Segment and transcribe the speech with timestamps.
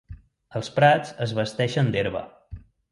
[0.59, 2.29] Els prats es vesteixen d'herba.